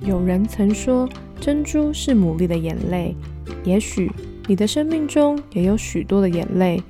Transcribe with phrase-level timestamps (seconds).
[0.00, 1.08] 有人曾说，
[1.40, 3.16] 珍珠是牡蛎的眼泪。
[3.64, 4.10] 也许
[4.46, 6.82] 你的生命中也有许多的眼泪，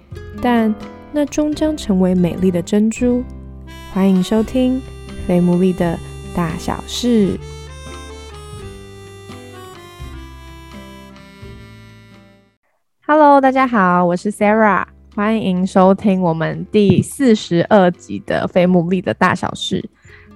[0.43, 0.73] 但
[1.11, 3.25] 那终将成为美丽的珍珠。
[3.93, 4.77] 欢迎收听
[5.27, 5.99] 《非牡蛎的
[6.37, 7.29] 大小事》。
[13.07, 14.85] Hello，大家好，我是 Sarah，
[15.17, 19.81] 欢迎收听我们第四十二集的《非牡蛎的大小事》。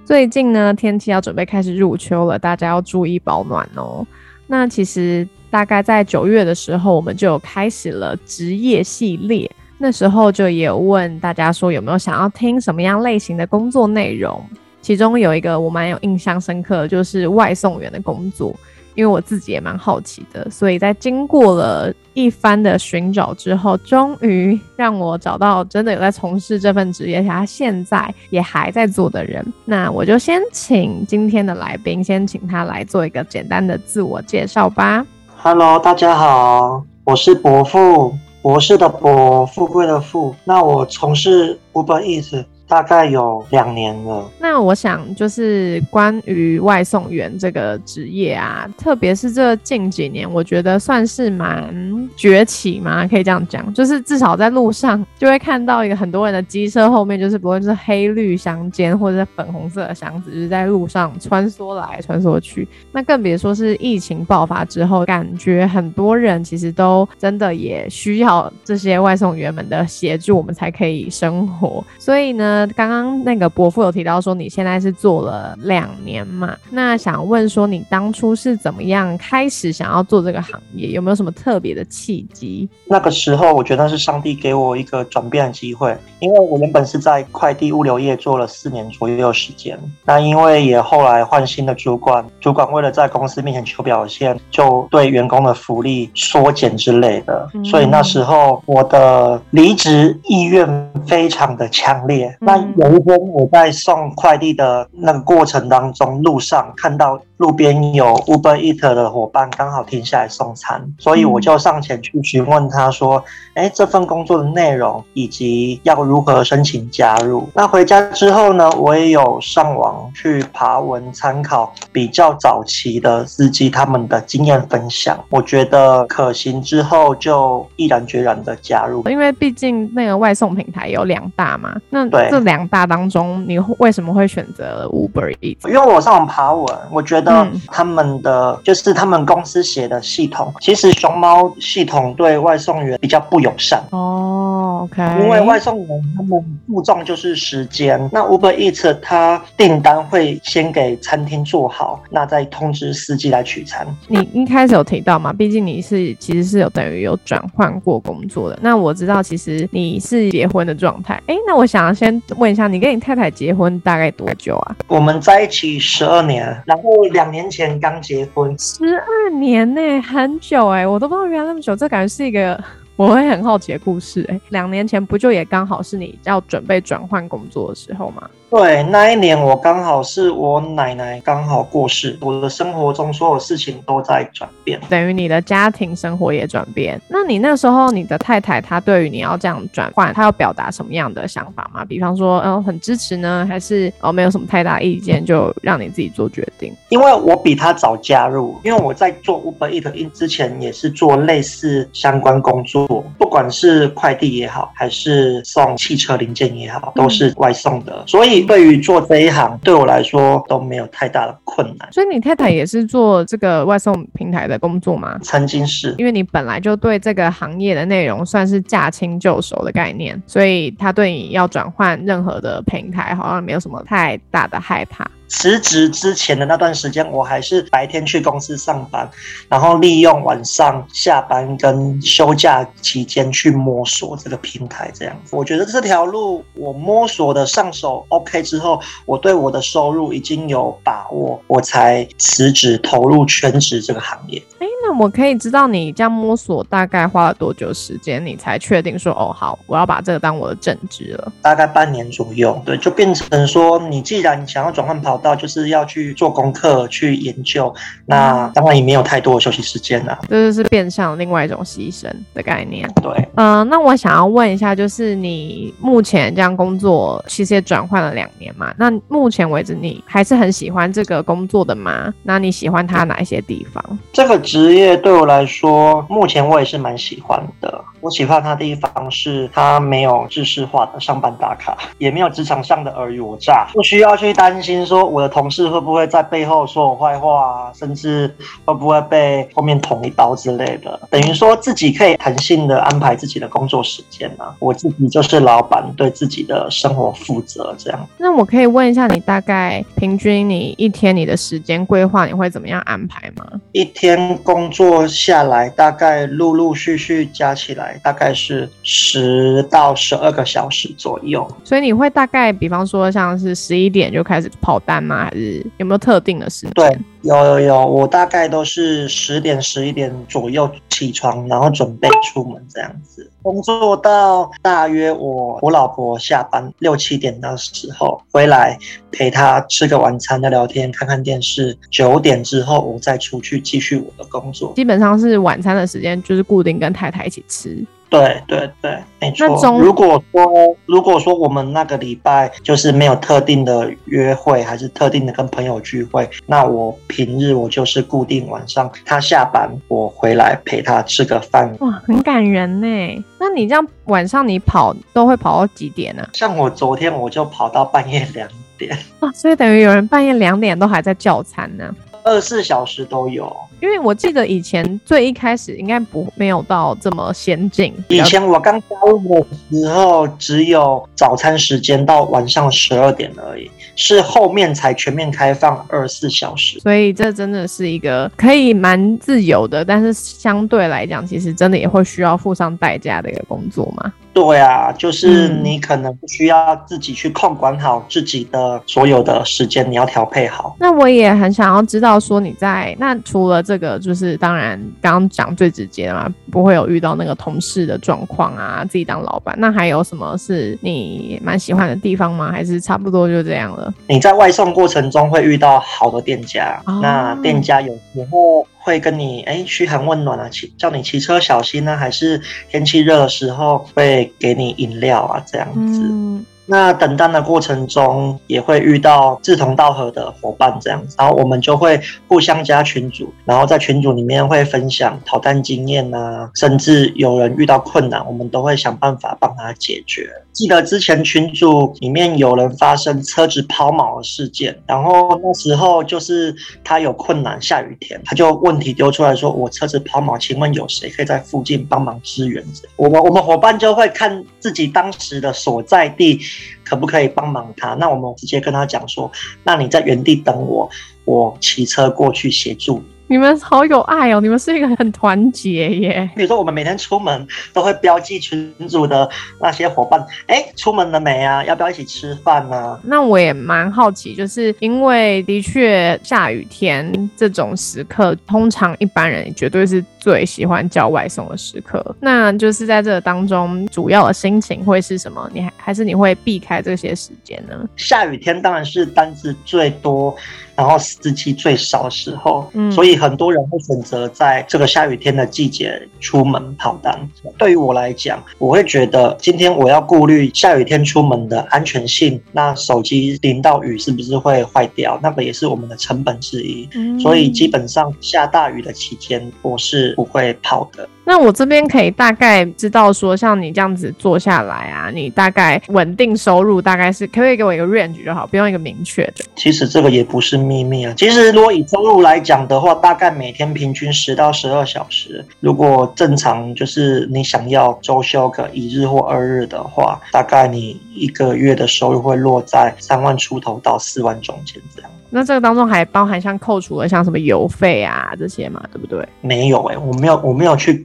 [0.05, 4.05] 最近呢，天气要准备开始入秋了，大家要注意保暖哦。
[4.47, 14.45] 那其实大概在九月的时候，我们就有开始了职业系列，那时候就也有问大家说有没有想要听什么样类型的工作内容，
[14.81, 18.53] 其中有一个我蛮有印象深刻，就是外送员的工作。
[18.95, 29.45] 因为我自己也蛮好奇的，所以在经过了一番的寻找之后，终于让我找到真的有在从事这份职业，他现在也还在做的人。
[29.65, 35.05] 那我就先请今天的来宾，先请他来做一个简单的自我介绍吧。
[35.37, 40.35] Hello，大家好，我是伯父，博士的博，富贵的富。
[40.45, 42.45] 那我从事 Uber Eats。
[42.67, 44.27] 大概有两年了。
[44.39, 53.71] 那我想，就是关于外送员这个职业啊，特别是这近几年，我觉得算是蛮崛起嘛，可以这样讲。
[53.73, 62.67] 就是至少在路上就会看到一个很多人的机车后面，就是不论是黑绿相间或者是粉红色的箱子，就是在路上穿梭来穿梭去。
[62.91, 71.83] 那更别说是疫情爆发之后，感觉很多人其实都真的也需要这些外送员们的协助，我们才可以生活。
[71.99, 72.52] 所以呢。
[72.75, 76.55] 刚刚那个伯父有提到说你现在是做了两年嘛？
[76.69, 80.89] 那想问说你当初是怎么样开始想要做这个行业？
[80.89, 82.67] 有没有什么特别的契机？
[82.85, 102.35] 那个时候我觉得是上帝给我一个转变的机会，因为我原本是在快递物流业做了四年左右时间，那因为也后来换新的主管，主管为了在公司面前求表现，就对员工的福利缩减之类的，所以那时候我的离职意愿非常的强烈。
[102.45, 107.19] 那有一天，我在送快递的那个过程当中，路上看到。
[107.37, 113.21] 路边有 Uber Eat 的伙伴刚好停下来送餐，所以我就上前去询问他说
[113.55, 129.03] ：“哎，这份工作的内容以及要如何申请加入？”那回家之后呢，我也有上网去爬文参考比较早期的司机他们的经验分享，我觉得可行之后就毅然决然的加入。
[129.09, 135.57] 因为毕竟那个外送平台有两大嘛，那这两大当中，你为什么会选择 Uber Eat？
[135.67, 137.22] 因为我上网爬文，我觉得。
[137.67, 144.81] 他们的就是他们公司写的系统，其实熊猫系统对外送员比较不友善哦。
[144.83, 153.85] OK，因为外送员他们注重就是时间，那 Uber Eats 它订单会先给餐厅做好，那再通知司机来取餐。
[154.07, 155.31] 你一开始有提到嘛？
[155.31, 158.59] 毕竟你是其实是有等于有转换过工作的。
[158.61, 161.21] 那我知道其实你是结婚的状态。
[161.27, 164.75] 哎，那我想要先问一下，你跟你太太结婚大概多久啊？
[164.87, 166.83] 我们在一起十二年，然后
[167.13, 167.31] 两。
[167.31, 172.63] 年前刚结婚，十二年呢，很久哎，我都不知道原来那么久，这感觉是一个。
[172.95, 178.29] 我会很好奇的故事，哎，两年前不就也刚好是你要准备转换工作的时候吗？
[178.53, 187.01] 对，那一年我刚好是我奶奶刚好过世，我的生活中所有事情都在转变，等于你的家庭生活也转变。
[187.07, 191.83] 那你那时候你的太太她对于你要这样转换，她要表达什么样的想法吗？
[191.83, 196.71] 比方说，嗯，很支持呢，还是哦没有什么太大意见，就让你自己做决定？
[196.89, 203.03] 因为我比她早加入，因为我在做 Uber Eat 之前也是做类似相关工作。
[203.17, 211.91] 不管是快递也好，还是送汽车零件也好，都是外送的，所以对于做这一行，对我来说都没有太大的困难。
[211.91, 215.17] 所以你太太也是做这个外送平台的工作吗？
[215.23, 225.09] 曾经是，因为你本来就对这个行业的内容算是驾轻就熟的概念，所以他对你要转换任何的平台，好像没有什么太大的害怕。
[225.33, 229.09] 辞职之前的那段时间，我还是白天去公司上班，
[229.49, 234.91] 然后利用晚上下班跟休假期间去摸索这个平台。
[234.93, 244.41] 这样，我觉得这条路我摸索的上手 OK 之后，我对我的收入已经有把握，我才辞职投入全职这个行业。
[244.85, 251.31] 那我可以知道你这样摸索大概花了多久时间，你才确定说哦好，我要把这个当我的正职了？
[251.41, 257.73] 大概半年左右，对，就变成说你既然想要转换跑道，就是要去做功课、去研究，
[258.05, 260.19] 那当然也没有太多的休息时间了。
[260.27, 262.85] 这就是变相另外一种牺牲的概念。
[263.01, 268.73] 对，嗯，那我想要问一下，就是你目前这样工作，其实也转换了两年嘛？
[268.77, 272.13] 那目前为止，你还是很喜欢这个工作的吗？
[272.23, 273.99] 那你喜欢它哪一些地方？
[274.11, 277.83] 这个职业对我来说，目前我也是蛮喜欢的。
[278.01, 288.35] 我喜欢它的地方是，它没有制式化的上班打卡，也没有职场上的尔虞我诈，不需要去担心说我的同事会不会在背后说我坏话啊，甚至
[288.65, 290.99] 会不会被后面捅一刀之类的。
[291.09, 298.07] 等于说自己可以弹性的安排自己的工作时间啊，我自己就是老板，对自己的生活负责这样。
[298.17, 303.47] 那我可以问一下，你大概平均你一天你的时间规划你会怎么样安排吗？
[303.71, 307.99] 一天工作下来，大概陆陆续续加起来。
[308.03, 315.25] 大概是十到十二个小时左右，所以你会大概，比方说像是十一点就开始跑单吗？
[315.25, 316.71] 还是有没有特定的时间？
[316.73, 328.77] 对，有有有，我大概都是十点十一点左右起床，然后准备出门这样子，工作到大约我我老婆下班六七点的时候回来
[329.09, 331.77] 陪她吃个晚餐，聊聊天，看看电视。
[331.89, 337.85] 九点之后我再出去继续我的工作，基本上是晚餐的时间就是固定跟太太一起吃。
[338.13, 339.79] 对对对，没错。
[339.79, 351.75] 如果说如果说我们那个礼拜就是没有特定的约会，还是特定的跟朋友聚会，那我平日我就是固定晚上他下班，我回来陪他吃个饭。
[351.79, 353.25] 哇，很感人呢。
[353.39, 356.29] 那你这样晚上你跑都会跑到几点呢？
[356.33, 358.95] 像我昨天我就跑到半夜两点。
[359.21, 361.91] 哇，所以等于有人半夜两点都还在叫餐呢。
[362.23, 367.93] 二十四小时都有，因为我记得以前最一开始应该不没有到这么先进。
[368.07, 376.79] 以前我刚加入的时候，只有早餐时间到晚上十二点而已，是后面才全面开放二十四小时。
[376.79, 384.13] 所以这真的是一个可以蛮自由的，但是相对来讲，其实真的也会需要付上代价的一个工作嘛。
[384.33, 390.75] 对啊，就是你可能需要自己去控管好自己的所有的时间，你要调配好。
[390.79, 402.51] 那我也很想要知道，说你在那除了这个，就是当然刚刚讲最直接的嘛，不会有遇到那个同事的状况啊，自己当老板，那还有什么是你蛮喜欢的地方吗？
[402.51, 403.93] 还是差不多就这样了？
[404.07, 408.67] 你在外送过程中会遇到好的店家，那店家有时候。
[408.85, 416.45] 会跟你哎嘘寒问暖啊，骑叫你骑车小心呢，还是天气热的时候会给你饮料啊，这样子。
[416.65, 430.29] 那等单的过程中也会遇到志同道合的伙伴这样子，然后我们就会互相加群组，然后在群组里面会分享逃单经验呐，甚至有人遇到困难，我们都会想办法帮他解决。
[430.53, 442.63] 记得之前群组里面有人发生车子抛锚的事件，然后那时候就是他有困难，下雨天他就问题丢出来说：“我车子抛锚，请问有谁可以在附近帮忙支援？”
[442.95, 446.39] 我们我们伙伴就会看自己当时的所在地
[446.83, 449.31] 可不可以帮忙他，那我们直接跟他讲说
[449.63, 450.89] ：“那你在原地等我，
[451.25, 453.03] 我骑车过去协助。”
[453.37, 454.41] 们好有爱哦！
[454.41, 456.29] 你们是一个很团结耶。
[456.35, 461.63] 比如说，我们每天出门都会标记群组的那些伙伴，哎，出门了没啊？
[461.65, 462.99] 要不要一起吃饭呢？
[463.03, 472.15] 那我也蛮好奇，就是因为的确下雨天这种时刻，通常一般人绝对是最喜欢叫外送的时刻。
[472.19, 475.49] 那就是在这个当中，主要的心情会是什么？
[475.53, 477.75] 你还还是你会避开这些时间呢？
[477.95, 480.35] 下雨天当然是单子最多。
[480.75, 487.29] 然后司机最少的时候，所以很多人会选择在这个下雨天的季节出门跑单。
[487.57, 495.19] 对于我来讲，我会觉得今天我要顾虑下雨天出门的安全性，那手机淋到雨是不是会坏掉？
[495.21, 496.89] 那个也是我们的成本之一。
[497.19, 501.07] 所以基本上下大雨的期间，我是不会跑的。
[501.25, 509.45] 那我这边可以大概知道说，像你这样子做下来啊，你大概稳定收入大概是可不可以给我一个 range 就好，不用一个明确的。
[509.55, 511.13] 其实这个也不是秘密啊。
[511.17, 515.43] 其实如果以收入来讲的话，大概每天平均十到十二小时。
[515.61, 525.09] 如果正常就是你想要周休个一日或二日的话，大概你一个月的收入会落在三万出头到四万中间这样。
[525.35, 529.27] 那这个当中还包含像扣除了像什么油费啊这些嘛，对不对？
[529.41, 531.03] 没有哎，我没有我没有去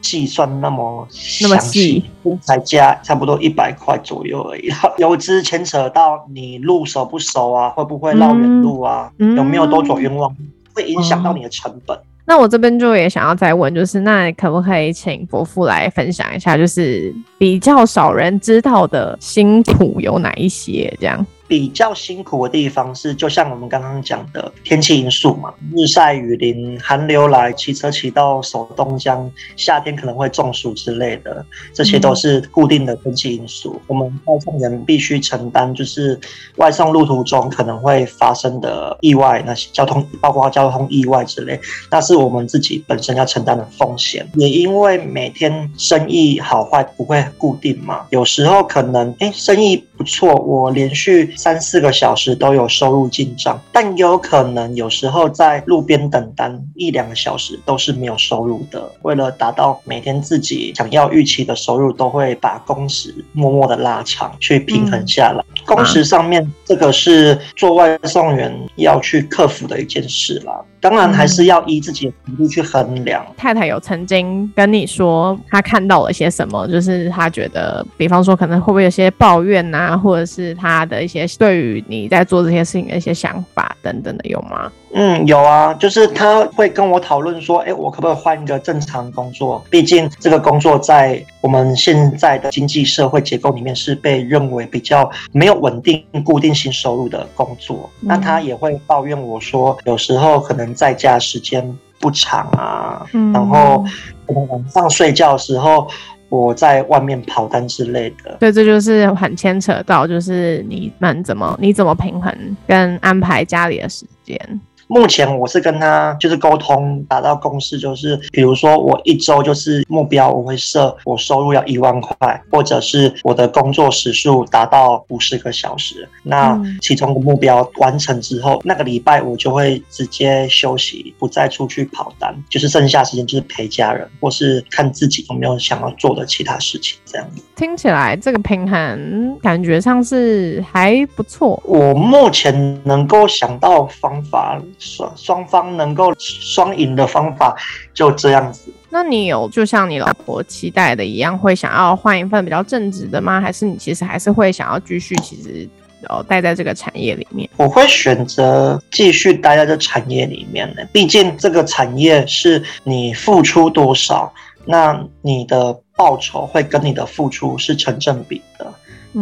[0.00, 1.06] 计算那么
[1.42, 2.04] 那么细，
[2.40, 4.70] 才加差不多一百块左右而已。
[4.98, 10.34] 油资牵扯到你路熟不熟啊，会不会绕远路啊，有没有多走冤枉，
[10.74, 11.98] 会影响到你的成本。
[12.24, 20.96] 那我这边就也想要再问，就是那可不可以请伯父来分享一下，就是比较少人知道的辛苦有哪一些？
[21.00, 21.26] 这样。
[21.52, 31.44] 比较辛苦的地方是，就像我们刚刚讲的天气因素嘛，日晒雨淋、寒流来，骑车骑到手冻僵，夏天可能会中暑之类的，
[31.74, 33.78] 这些都是固定的天气因素。
[33.86, 36.18] 我们外送人必须承担，就是
[36.56, 44.26] 外送路途中可能会发生的意外，那些交通包括交通意外之类，那是我们自己本身要承担的风险。
[44.36, 51.30] 也因为每天生意好坏不会固定嘛，有时候可能哎生意不错，我连续。
[51.42, 58.88] 三四个小时都有收入进账，但有可能有时候在路边等单一两个小时都是没有收入的。
[59.02, 65.44] 为了达到每天自己想要预期的收入，都会把工时默默的拉长，去平衡下来。
[65.66, 70.52] 工时上面，这个是做外送员要去克服的一件事啦。
[70.80, 73.24] 当然还是要依自己的能力去衡量。
[73.36, 76.66] 太太有曾经跟你说，她看到了些什么？
[76.66, 84.70] 就是她觉得，比方说可能会不会有些抱怨呐，或者是她的一些对于你在做这些事情的一些想法等等的，有吗？
[84.94, 89.64] 嗯，有啊，就是他会跟我讨论说，哎，我可不可以换一个正常工作？
[89.70, 97.88] 毕竟这个工作在我们现在的经济社会结构里面是被认为比较没有稳定、固定性收入的工作。
[98.00, 101.66] 那他也会抱怨我说，有时候可能在家时间
[101.98, 103.82] 不长啊，然后
[104.26, 105.88] 可能晚上睡觉的时候
[106.28, 108.36] 我在外面跑单之类的。
[108.38, 112.30] 对，这就是很牵扯到，就是你们怎么你怎么平衡
[112.66, 114.60] 跟安排家里的时间。
[114.92, 126.06] 目前我是跟他就是沟通达到共识，就是比如说我一周就是目标，我会设我收入要一万块，或者是我的工作时数达到五十个小时。
[126.22, 136.98] 那其中的目标完成之后，那个礼拜我就会直接休息，不再出去跑单，就是剩下时间就是陪家人，或是看自己有没有想要做的其他事情。
[137.06, 141.58] 这样听起来这个平衡感觉上是还不错。
[141.64, 144.60] 我目前能够想到方法。
[144.82, 147.56] 双双方能够双赢的方法
[147.94, 148.72] 就这样子。
[148.90, 153.40] 那你有就像你老婆期待的一样，会想要换一份比较正直的吗？
[153.40, 155.68] 还是你其实还是会想要继续，其实
[156.08, 157.48] 呃待在这个产业里面？
[157.56, 164.30] 我会选择继续待在这产业里面的，毕竟这个产业是你付出多少，
[164.66, 168.74] 那你的报酬会跟你的付出是成正比的。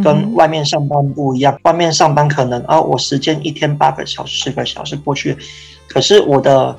[0.03, 5.37] 跟外面上班不一样，外面上班可能啊，我时间一天八个小时、十个小时过去，
[5.89, 6.77] 可是我的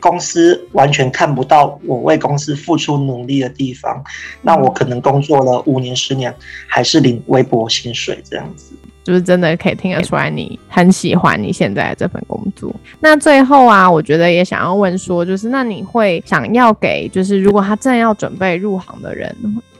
[0.00, 4.02] 公司完全看不到我为公司付出努力的地方，
[4.40, 6.34] 那我可能工作了五年、十年，
[6.66, 8.72] 还是领微薄薪水这样子，
[9.04, 12.74] 就是真的可以听得出来你很喜欢你现在这份工作。
[13.00, 19.36] 那最后啊，我觉得也想要问说，就是那你会想要给，就是如果他正要准备入行的人。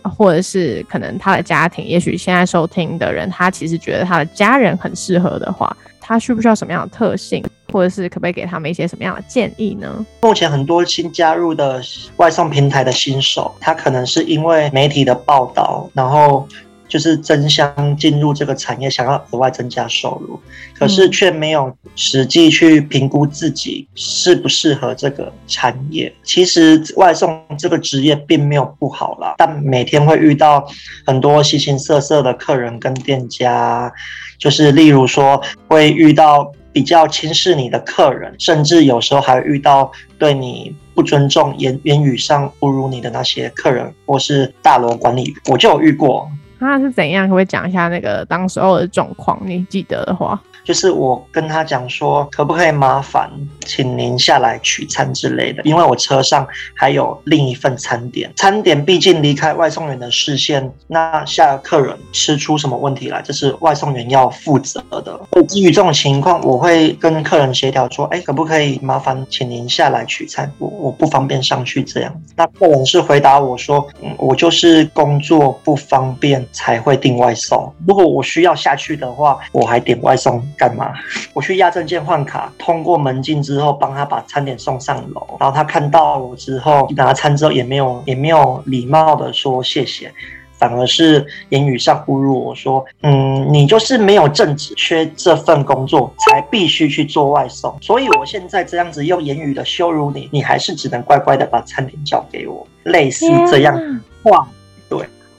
[0.08, 10.06] 或者是可能他的家庭，也许现在收听的人，他其实觉得他的家人很适合的话，他需不需要什么样的特性，或者是可不可以给他们一些什么样的建议呢？
[10.22, 11.82] 目前很多新加入的
[12.16, 16.46] 外送平台的新手，他可能是因为媒体的报道，然后。
[16.88, 20.40] 就是争相进入这个产业，想要额外增加收入，
[20.76, 26.12] 可是却没有实际去评估自己适不适合这个产业。
[26.24, 30.66] 其实外送这个职业并没有不好啦，但每天会遇到
[31.06, 33.92] 很多形形色色的客人跟店家，
[34.38, 46.30] 就是例如说会遇到比较轻视你的客人，甚至有时候还遇到对你不尊重、言言语上侮辱你的那些客人，或是大楼管理，我就有遇过。
[46.58, 47.26] 他是怎样？
[47.26, 49.40] 可不可以讲一下那个当时候的状况？
[49.44, 50.40] 你记得的话。
[50.68, 53.30] 就是我跟他讲说，可不可以麻烦
[53.64, 65.18] 请您下来取餐之类的，因为我车上还有另一份餐点，餐点毕竟离开外送员的视线，那下客人吃出什么问题来，这是外送员要负责的。
[65.48, 70.52] 基于这种情况，我会跟客人协调说，哎，可不可以麻烦请您下来取餐？
[70.58, 72.14] 我我不方便上去这样。
[72.36, 80.46] 那客人是回答我说，嗯，我就是工作不方便才会订外送，如果我需要下去的话，我还点外送。
[80.58, 80.92] 干嘛？
[81.32, 85.24] 我去压证件换卡，通过门禁之后，帮他把餐点送上楼。
[85.38, 90.12] 然后他看到我之后，拿餐之后也没有也没有礼貌的说谢谢，
[90.58, 97.72] 反而是言语上侮辱我说：“嗯，你就是没有正职，缺这份工作才必须去做外送。
[97.80, 103.74] 所以我现在这样子用言语的羞辱你，你还是只能乖乖的把餐点交给我。”类似这样
[104.22, 104.57] 话，对。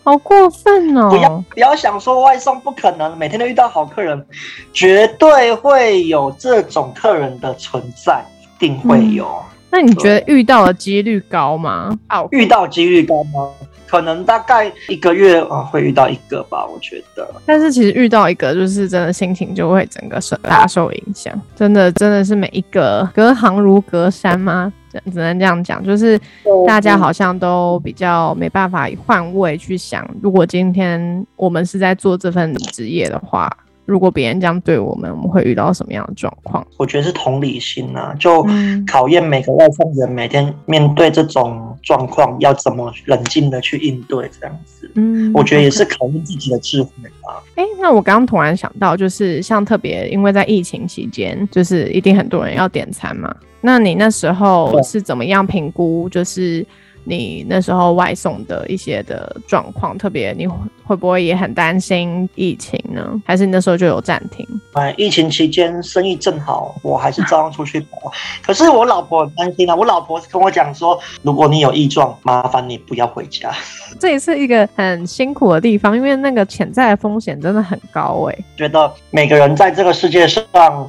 [0.09, 1.07] 好过分哦！
[1.11, 4.25] 不要不要想说外送不可能，每天都遇到好客人，
[4.73, 9.29] 绝对会有这种客人的存在，一定会有。
[9.69, 11.95] 那你觉得遇到的几率高吗？
[12.09, 13.51] 哦，遇到几率高吗？
[13.85, 17.27] 可能大概一个月啊会遇到一个吧，我觉得。
[17.45, 24.73] 但是其实遇到一个，就是真的心情就会整个受大受影响，真的真的是每一个隔行如隔山吗？
[24.91, 26.19] 只能这样讲，就是
[26.67, 33.49] 大家好像都比较没办法换位去想，如果今天我们是在做这份职业的话。
[33.89, 36.65] 如果别人这样对我们，我们会遇到什么样的状况？
[36.77, 38.45] 我觉得是同理心啊，就
[38.87, 44.89] 考验每个外送员每天面对这种状况要怎么冷静的去应对，这样子。
[44.93, 46.89] 嗯，我觉得也是考验自己的智慧
[47.23, 47.41] 吧。
[47.55, 53.35] 哎，那我刚刚突然想到，就是像特别因为在疫情期间，就是一定很多人要点餐嘛。
[53.61, 56.07] 那你那时候是怎么样评估？
[56.09, 56.65] 就是
[57.09, 60.47] 你那时候外送的一些的状况，特别你。
[60.89, 63.21] 会不会也很担心疫情呢？
[63.23, 64.43] 还是你那时候就有暂停？
[64.73, 68.11] 哎，疫情期间生意正好，我还是照样出去跑。
[68.41, 73.51] 可是我老婆很担心啊，我老婆跟我讲说，如果你有异状，麻烦你不要回家。
[74.01, 78.35] 这也是一个很辛苦的地方，因为那个潜在的风险真的很高哎。
[78.57, 80.43] 觉得每个人在这个世界上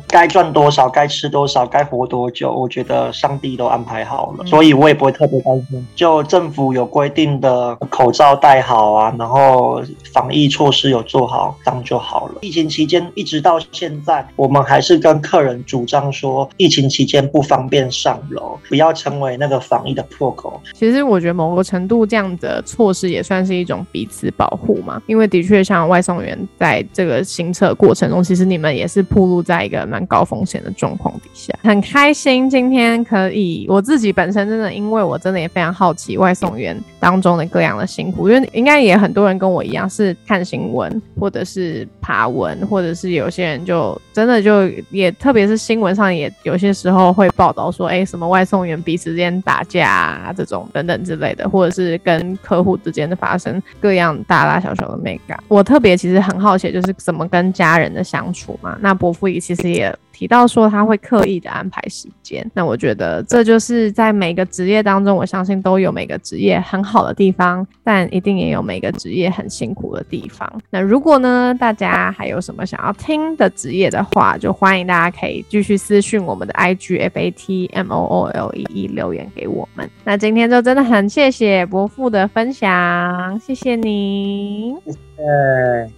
[0.08, 5.86] 该赚多少，该吃多少，该活多久，我觉得上帝都安排好了，所以我也不会特别担心。
[5.94, 9.82] 就政府有规定的口罩戴好啊，然后。
[10.12, 12.34] 防疫措施有做好，这样就好了。
[12.40, 20.60] 疫情期间一直到现在，我们还是跟客人主张说，疫情期间不方便上楼，不要成为那个防疫的破口。
[20.74, 31.54] 其实我觉得某个程度这样的措施也算是一种彼此保护嘛，因为的确像外送员在这个行车过程中，其实你们也是暴露在一个蛮高风险的状况底下。
[31.62, 39.90] 很开心今天可以，我自己本身真的，因为我真的也非常好好奇外送员当中的各样的辛苦，因为应该也很多人跟我一样。
[39.90, 55.36] 是看新闻，或者是爬文，或者是有些人就真的就也，特别是新闻上也有些时候会报道说，哎，什么外送员彼此之间打架啊，这种等等之类的，或者是跟客户之间的发生各样大大小小的美感。
[55.48, 58.78] 我特别其实很好奇，就是怎么跟家人的相处嘛。
[58.80, 59.92] 那伯父也其实也。
[60.20, 70.46] 提到说他会刻意的安排时间，那我觉得这就是在每个职业当中，我相信都有每个职业很好的地方，但一定也有每个职业很辛苦的地方。
[70.68, 79.88] 那如果呢，大家还有什么想要听的职业的话，就欢迎大家可以继续私讯我们的 I G F A T M O O L E E 留言给我们。
[80.04, 84.74] 那今天就真的很谢谢伯父的分享，谢谢你。
[84.84, 84.98] 谢谢。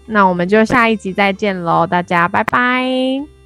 [0.07, 3.42] 那我们就下一集再见喽，大家拜拜。